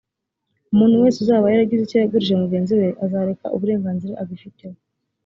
umuntu 0.73 1.01
wese 1.03 1.17
uzaba 1.21 1.51
yaragize 1.51 1.81
icyo 1.83 1.97
yagurije 1.99 2.33
mugenzi 2.43 2.71
we, 2.79 2.87
azareka 3.05 3.45
uburenganzira 3.55 4.13
agifiteho; 4.23 4.77